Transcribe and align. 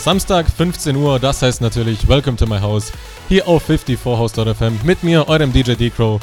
Samstag, 0.00 0.46
15 0.50 0.96
Uhr, 0.96 1.18
das 1.18 1.42
heißt 1.42 1.60
natürlich 1.60 2.08
Welcome 2.08 2.38
to 2.38 2.46
my 2.46 2.58
house. 2.58 2.90
Hier 3.28 3.46
auf 3.46 3.64
54 3.64 4.02
House.fm 4.02 4.78
mit 4.82 5.02
mir, 5.02 5.28
eurem 5.28 5.52
DJ 5.52 5.74
D-Crow. 5.74 6.18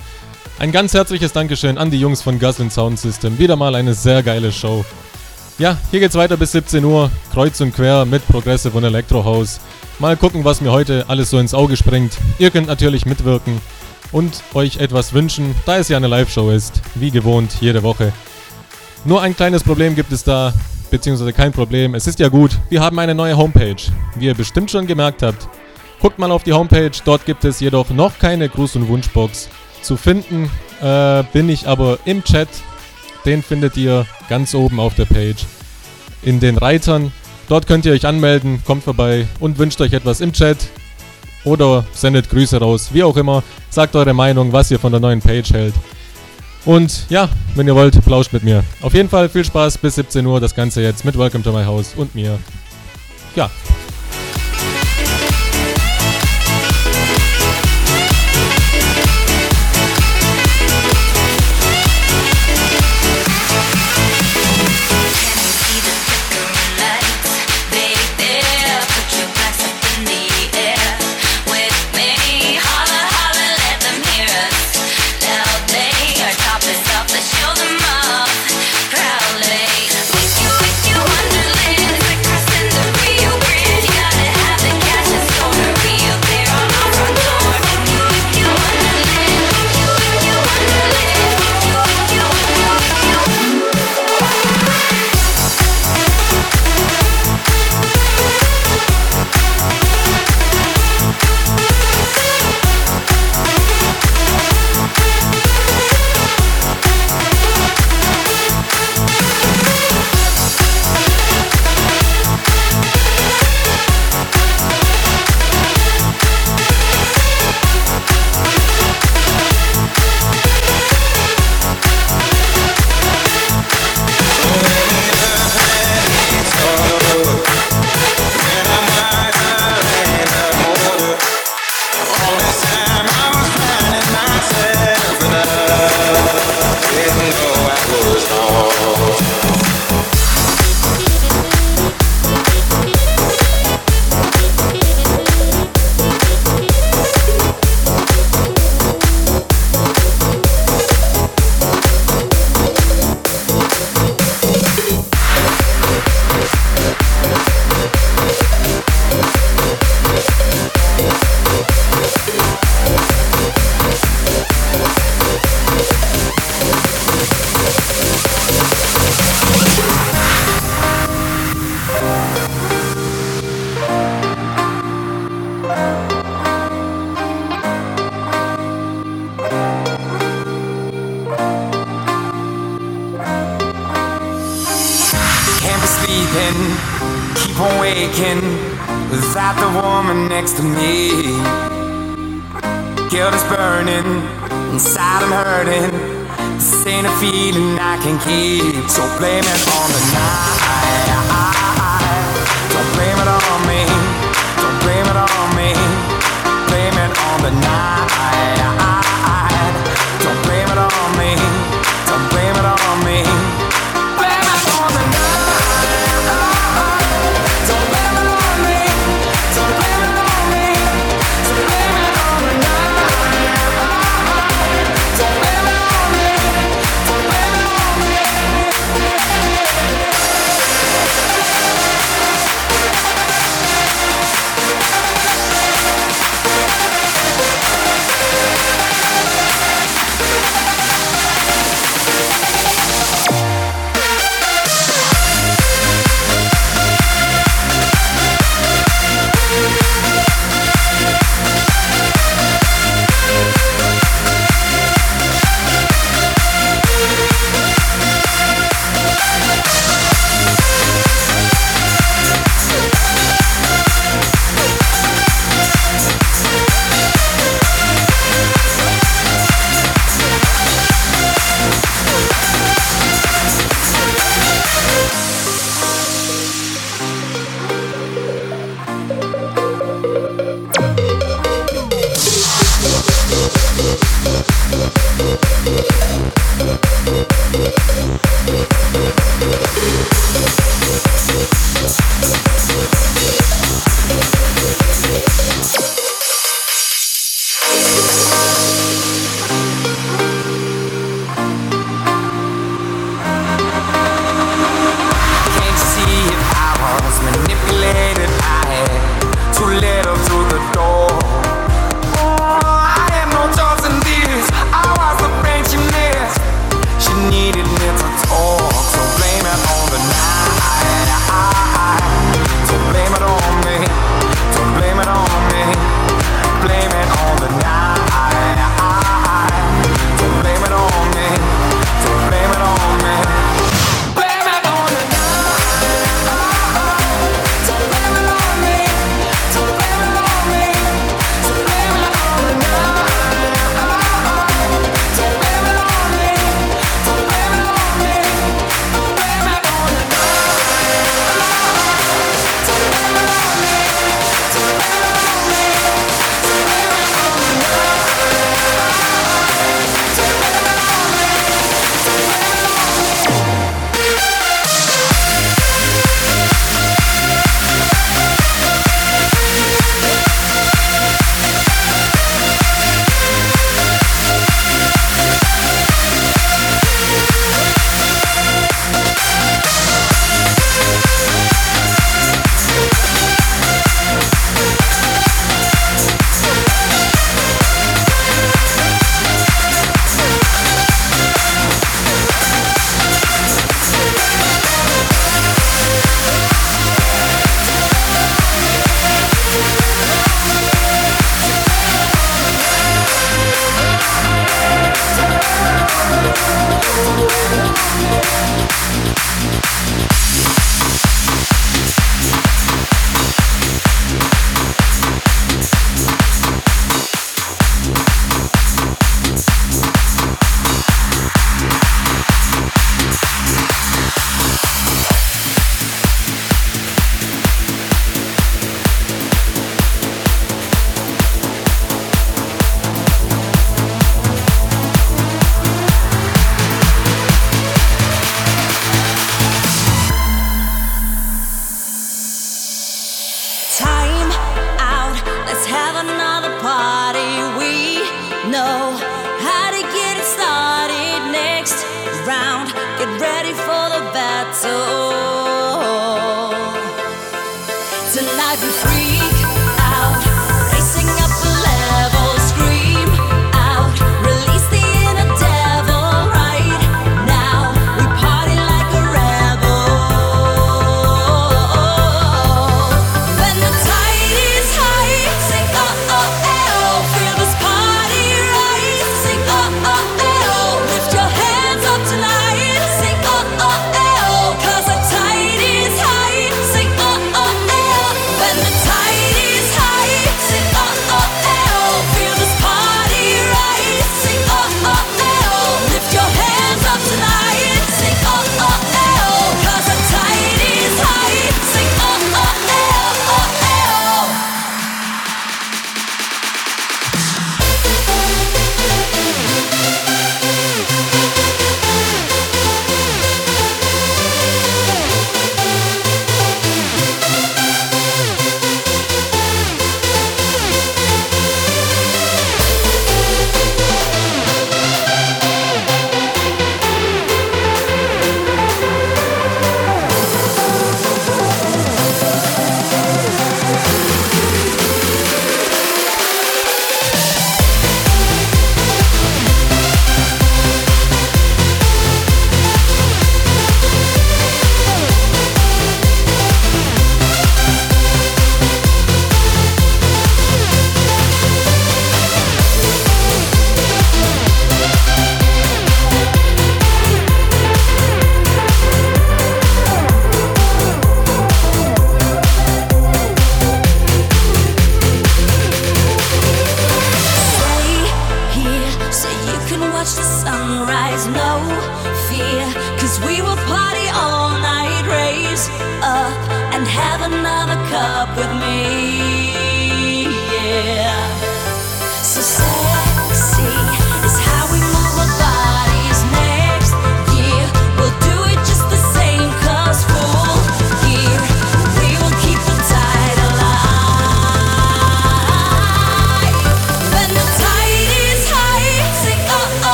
Ein 0.57 0.71
ganz 0.71 0.95
herzliches 0.95 1.31
Dankeschön 1.31 1.77
an 1.77 1.91
die 1.91 1.99
Jungs 1.99 2.23
von 2.23 2.39
Guslin 2.39 2.71
Sound 2.71 2.99
System. 2.99 3.37
Wieder 3.37 3.55
mal 3.55 3.75
eine 3.75 3.93
sehr 3.93 4.23
geile 4.23 4.51
Show. 4.51 4.83
Ja, 5.59 5.77
hier 5.91 5.99
geht's 5.99 6.15
weiter 6.15 6.37
bis 6.37 6.53
17 6.53 6.83
Uhr, 6.83 7.11
kreuz 7.31 7.61
und 7.61 7.75
quer 7.75 8.05
mit 8.05 8.27
Progressive 8.27 8.75
und 8.75 8.83
Electro 8.83 9.23
House. 9.23 9.59
Mal 9.99 10.17
gucken, 10.17 10.43
was 10.43 10.59
mir 10.59 10.71
heute 10.71 11.05
alles 11.07 11.29
so 11.29 11.37
ins 11.37 11.53
Auge 11.53 11.77
springt. 11.77 12.17
Ihr 12.39 12.49
könnt 12.49 12.67
natürlich 12.67 13.05
mitwirken 13.05 13.61
und 14.11 14.41
euch 14.55 14.77
etwas 14.77 15.13
wünschen, 15.13 15.53
da 15.67 15.77
es 15.77 15.89
ja 15.89 15.97
eine 15.97 16.07
Live-Show 16.07 16.49
ist, 16.49 16.81
wie 16.95 17.11
gewohnt 17.11 17.57
jede 17.59 17.83
Woche. 17.83 18.11
Nur 19.05 19.21
ein 19.21 19.35
kleines 19.35 19.63
Problem 19.63 19.95
gibt 19.95 20.11
es 20.11 20.23
da, 20.23 20.53
beziehungsweise 20.89 21.33
kein 21.33 21.51
Problem. 21.51 21.95
Es 21.95 22.07
ist 22.07 22.19
ja 22.19 22.29
gut, 22.29 22.57
wir 22.69 22.81
haben 22.81 22.99
eine 22.99 23.15
neue 23.15 23.37
Homepage. 23.37 23.75
Wie 24.15 24.25
ihr 24.25 24.33
bestimmt 24.33 24.71
schon 24.71 24.87
gemerkt 24.87 25.23
habt. 25.23 25.47
Guckt 26.01 26.19
mal 26.19 26.31
auf 26.31 26.43
die 26.43 26.53
Homepage, 26.53 26.91
dort 27.05 27.25
gibt 27.25 27.43
es 27.43 27.59
jedoch 27.59 27.89
noch 27.89 28.19
keine 28.19 28.47
Gruß- 28.47 28.77
und 28.77 28.87
Wunschbox. 28.87 29.49
Zu 29.81 29.97
finden 29.97 30.49
äh, 30.81 31.23
bin 31.33 31.49
ich 31.49 31.67
aber 31.67 31.99
im 32.05 32.23
Chat. 32.23 32.49
Den 33.25 33.41
findet 33.41 33.77
ihr 33.77 34.05
ganz 34.29 34.53
oben 34.53 34.79
auf 34.79 34.95
der 34.95 35.05
Page. 35.05 35.45
In 36.21 36.39
den 36.39 36.57
Reitern. 36.57 37.11
Dort 37.49 37.65
könnt 37.65 37.85
ihr 37.85 37.93
euch 37.93 38.05
anmelden, 38.05 38.61
kommt 38.65 38.83
vorbei 38.83 39.25
und 39.39 39.57
wünscht 39.57 39.79
euch 39.81 39.93
etwas 39.93 40.21
im 40.21 40.33
Chat. 40.33 40.57
Oder 41.43 41.85
sendet 41.93 42.29
Grüße 42.29 42.59
raus, 42.59 42.89
wie 42.91 43.03
auch 43.03 43.15
immer. 43.15 43.43
Sagt 43.69 43.95
eure 43.95 44.13
Meinung, 44.13 44.51
was 44.51 44.69
ihr 44.69 44.79
von 44.79 44.91
der 44.91 44.99
neuen 44.99 45.21
Page 45.21 45.51
hält. 45.51 45.73
Und 46.67 47.05
ja, 47.09 47.29
wenn 47.55 47.65
ihr 47.65 47.75
wollt, 47.75 48.03
plauscht 48.03 48.33
mit 48.33 48.43
mir. 48.43 48.61
Auf 48.81 48.93
jeden 48.93 49.07
Fall 49.07 49.29
viel 49.29 49.45
Spaß 49.45 49.77
bis 49.77 49.95
17 49.95 50.25
Uhr, 50.25 50.41
das 50.41 50.53
Ganze 50.53 50.81
jetzt 50.81 51.05
mit 51.05 51.17
Welcome 51.17 51.41
to 51.41 51.53
my 51.53 51.63
house 51.63 51.93
und 51.95 52.13
mir. 52.13 52.37
Ja, 53.37 53.49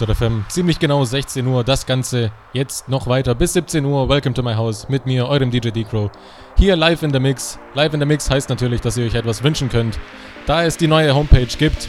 54house.fm. 0.00 0.44
Ziemlich 0.48 0.78
genau 0.78 1.04
16 1.04 1.46
Uhr. 1.46 1.64
Das 1.64 1.86
Ganze 1.86 2.30
jetzt 2.52 2.88
noch 2.88 3.06
weiter 3.06 3.34
bis 3.34 3.52
17 3.52 3.84
Uhr. 3.84 4.08
Welcome 4.08 4.34
to 4.34 4.42
my 4.42 4.54
house 4.54 4.88
mit 4.88 5.06
mir, 5.06 5.28
eurem 5.28 5.50
DJ 5.50 5.70
D-Crow. 5.70 6.10
Hier 6.56 6.76
live 6.76 7.02
in 7.02 7.12
the 7.12 7.20
Mix. 7.20 7.58
Live 7.74 7.94
in 7.94 8.00
the 8.00 8.06
Mix 8.06 8.30
heißt 8.30 8.48
natürlich, 8.48 8.80
dass 8.80 8.96
ihr 8.96 9.06
euch 9.06 9.14
etwas 9.14 9.42
wünschen 9.42 9.68
könnt. 9.68 9.98
Da 10.46 10.64
es 10.64 10.76
die 10.76 10.88
neue 10.88 11.14
Homepage 11.14 11.46
gibt 11.46 11.88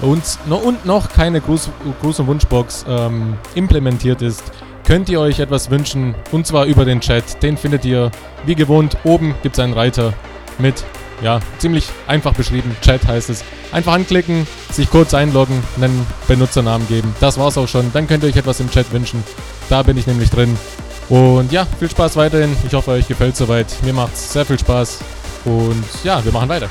und, 0.00 0.22
und 0.50 0.84
noch 0.84 1.08
keine 1.08 1.40
Gruß, 1.40 1.70
Gruß- 2.02 2.20
und 2.20 2.26
Wunschbox 2.26 2.84
ähm, 2.88 3.38
implementiert 3.54 4.22
ist, 4.22 4.44
könnt 4.84 5.08
ihr 5.08 5.20
euch 5.20 5.40
etwas 5.40 5.70
wünschen. 5.70 6.14
Und 6.32 6.46
zwar 6.46 6.66
über 6.66 6.84
den 6.84 7.00
Chat. 7.00 7.42
Den 7.42 7.56
findet 7.56 7.84
ihr 7.84 8.10
wie 8.44 8.54
gewohnt. 8.54 8.96
Oben 9.04 9.34
gibt 9.42 9.56
es 9.56 9.64
einen 9.64 9.72
Reiter 9.72 10.12
mit 10.58 10.84
ja, 11.22 11.40
ziemlich 11.58 11.88
einfach 12.06 12.34
beschrieben. 12.34 12.76
Chat 12.82 13.06
heißt 13.06 13.30
es. 13.30 13.44
Einfach 13.72 13.94
anklicken, 13.94 14.46
sich 14.70 14.90
kurz 14.90 15.14
einloggen, 15.14 15.62
einen 15.76 16.06
Benutzernamen 16.28 16.86
geben. 16.88 17.14
Das 17.20 17.38
war's 17.38 17.58
auch 17.58 17.68
schon. 17.68 17.92
Dann 17.92 18.06
könnt 18.06 18.22
ihr 18.22 18.30
euch 18.30 18.36
etwas 18.36 18.60
im 18.60 18.70
Chat 18.70 18.92
wünschen. 18.92 19.22
Da 19.68 19.82
bin 19.82 19.96
ich 19.96 20.06
nämlich 20.06 20.30
drin. 20.30 20.56
Und 21.08 21.52
ja, 21.52 21.66
viel 21.78 21.90
Spaß 21.90 22.16
weiterhin. 22.16 22.56
Ich 22.66 22.74
hoffe, 22.74 22.92
euch 22.92 23.08
gefällt 23.08 23.36
soweit. 23.36 23.66
Mir 23.82 23.92
macht's 23.92 24.32
sehr 24.32 24.44
viel 24.44 24.58
Spaß. 24.58 24.98
Und 25.44 25.84
ja, 26.04 26.24
wir 26.24 26.32
machen 26.32 26.48
weiter. 26.48 26.68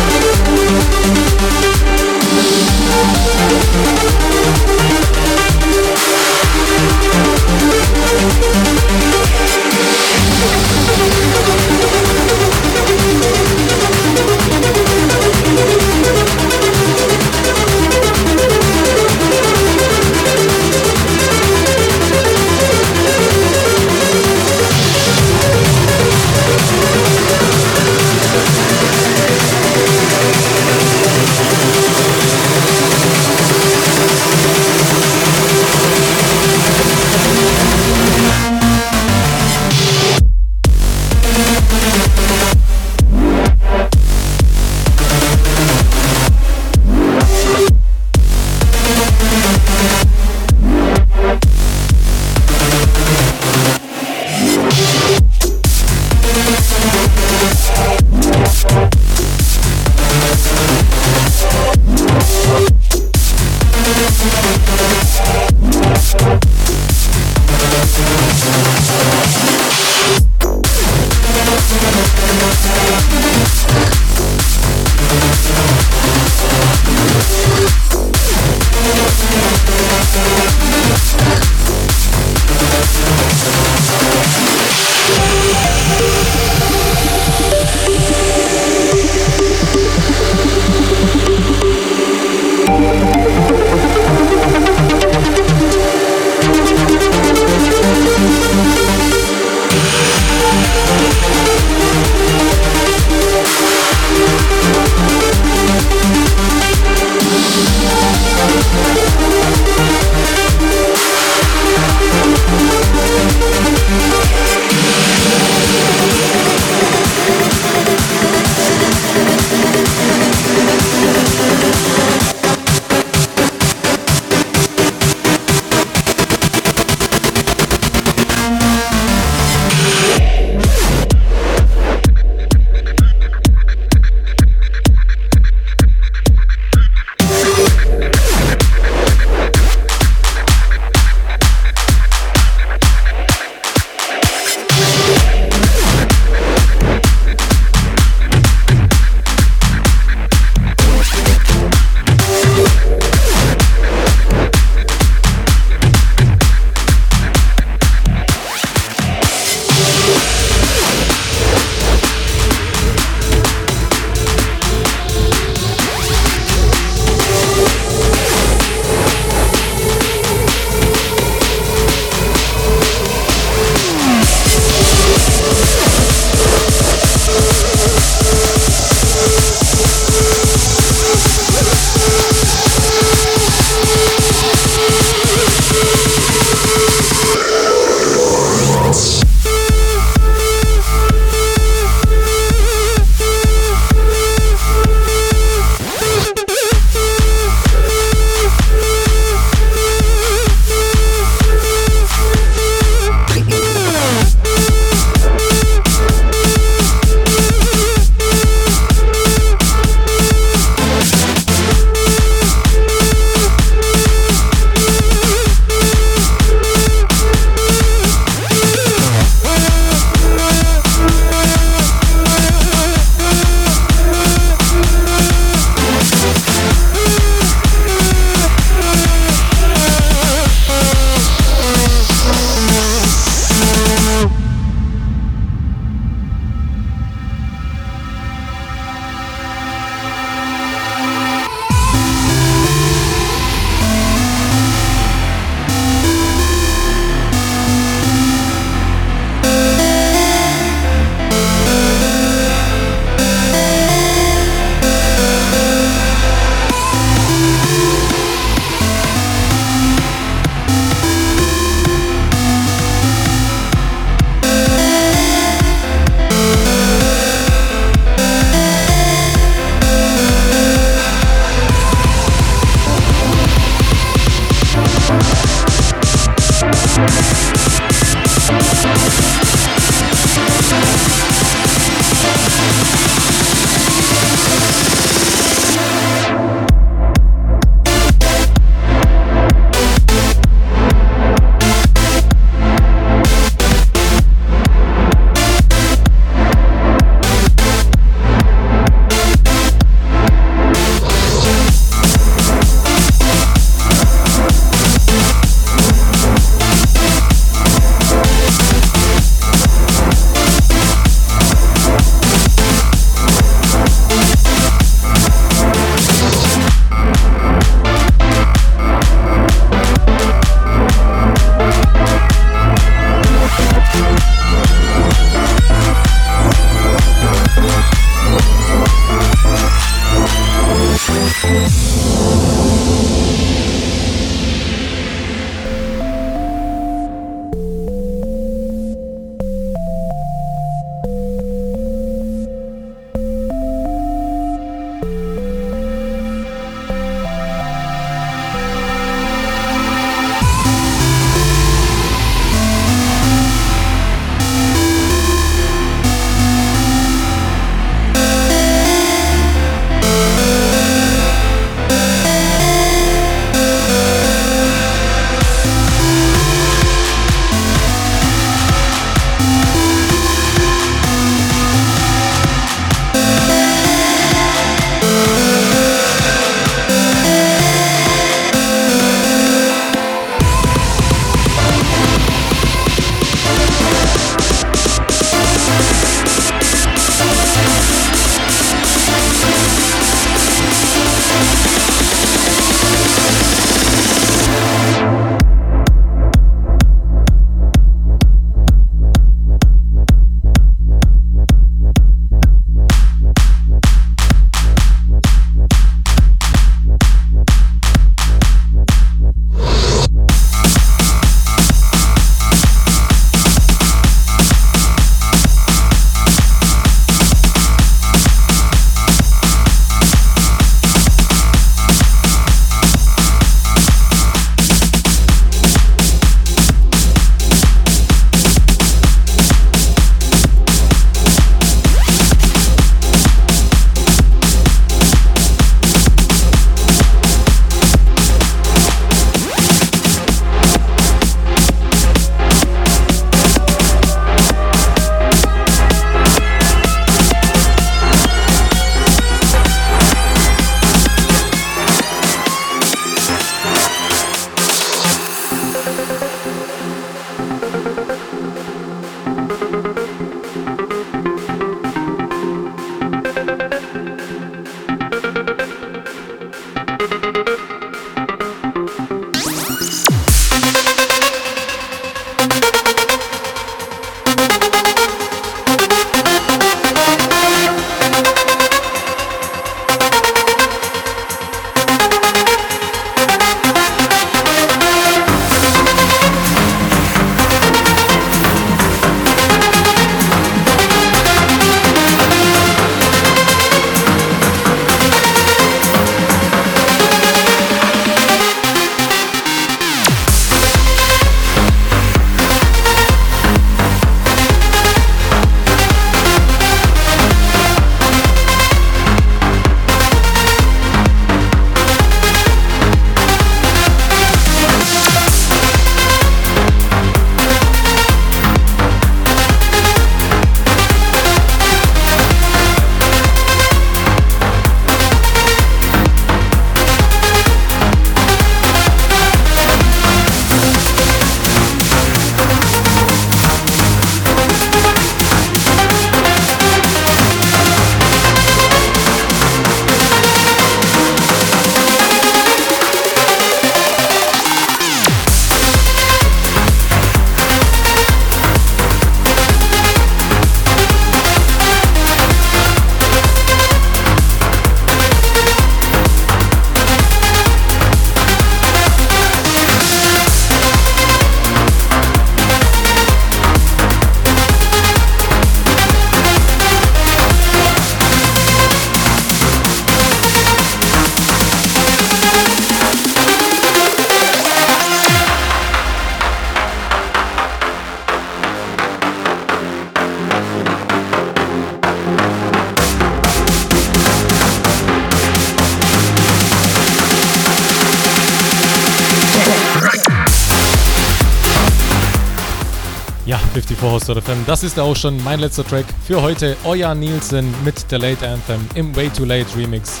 54 594.02 594.16
Host 594.16 594.26
FM. 594.26 594.44
Das 594.46 594.62
ist 594.62 594.78
auch 594.78 594.96
schon 594.96 595.22
mein 595.22 595.40
letzter 595.40 595.64
Track 595.64 595.86
für 596.04 596.22
heute. 596.22 596.56
Euer 596.64 596.94
Nielsen 596.94 597.54
mit 597.64 597.90
der 597.90 597.98
Late 597.98 598.28
Anthem 598.28 598.66
im 598.74 598.94
Way 598.96 599.10
Too 599.10 599.24
Late 599.24 599.46
Remix. 599.56 600.00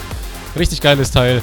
Richtig 0.58 0.80
geiles 0.80 1.10
Teil. 1.10 1.40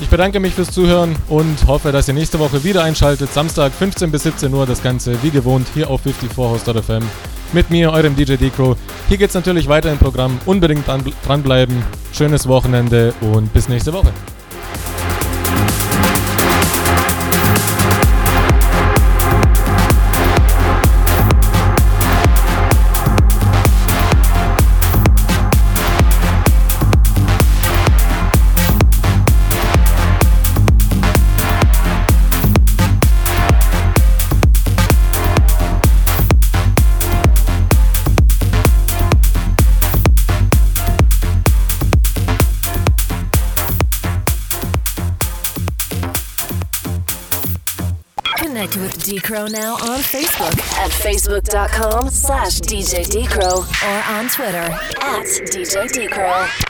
Ich 0.00 0.08
bedanke 0.08 0.38
mich 0.38 0.54
fürs 0.54 0.70
Zuhören 0.70 1.16
und 1.28 1.66
hoffe, 1.66 1.90
dass 1.90 2.06
ihr 2.08 2.14
nächste 2.14 2.38
Woche 2.38 2.62
wieder 2.62 2.84
einschaltet. 2.84 3.32
Samstag 3.32 3.72
15 3.72 4.10
bis 4.10 4.22
17 4.24 4.52
Uhr 4.52 4.66
das 4.66 4.82
Ganze 4.82 5.20
wie 5.22 5.30
gewohnt 5.30 5.66
hier 5.74 5.90
auf 5.90 6.02
54 6.02 6.84
FM 6.84 7.02
mit 7.52 7.70
mir, 7.70 7.90
eurem 7.92 8.14
DJ 8.14 8.36
D-Crow. 8.36 8.76
Hier 9.08 9.16
geht 9.16 9.30
es 9.30 9.34
natürlich 9.34 9.68
weiter 9.68 9.90
im 9.90 9.98
Programm. 9.98 10.38
Unbedingt 10.46 10.84
dranbleiben. 11.26 11.82
Schönes 12.12 12.46
Wochenende 12.46 13.14
und 13.20 13.52
bis 13.52 13.68
nächste 13.68 13.92
Woche. 13.92 14.12
On 49.98 50.04
Facebook. 50.04 50.58
At 50.78 50.90
facebook.com 50.90 52.10
slash 52.10 52.60
DJ 52.60 53.04
Decro 53.04 53.66
or 53.82 54.16
on 54.16 54.28
Twitter. 54.28 54.58
At 55.02 55.24
DJ 55.50 55.88
Decro. 55.88 56.67